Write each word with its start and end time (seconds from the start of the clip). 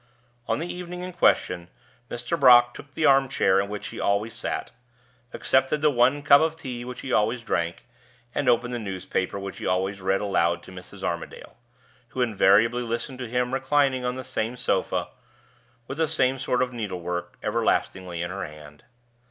On 0.47 0.57
the 0.57 0.65
evening 0.67 1.01
in 1.03 1.13
question 1.13 1.69
Mr. 2.09 2.39
Brock 2.39 2.73
took 2.73 2.91
the 2.95 3.05
arm 3.05 3.29
chair 3.29 3.59
in 3.59 3.69
which 3.69 3.89
he 3.89 3.99
always 3.99 4.33
sat, 4.33 4.71
accepted 5.31 5.83
the 5.83 5.91
one 5.91 6.23
cup 6.23 6.41
of 6.41 6.55
tea 6.55 6.83
which 6.83 7.01
he 7.01 7.13
always 7.13 7.43
drank, 7.43 7.85
and 8.33 8.49
opened 8.49 8.73
the 8.73 8.79
newspaper 8.79 9.37
which 9.37 9.59
he 9.59 9.67
always 9.67 10.01
read 10.01 10.19
aloud 10.19 10.63
to 10.63 10.71
Mrs. 10.71 11.03
Armadale, 11.03 11.55
who 12.07 12.21
invariably 12.23 12.81
listened 12.81 13.19
to 13.19 13.27
him 13.27 13.53
reclining 13.53 14.03
on 14.03 14.15
the 14.15 14.23
same 14.23 14.57
sofa, 14.57 15.09
with 15.87 15.99
the 15.99 16.07
same 16.07 16.39
sort 16.39 16.63
of 16.63 16.73
needle 16.73 16.99
work 17.01 17.37
everlastingly 17.43 18.23
in 18.23 18.31
her 18.31 18.43
hand. 18.43 18.83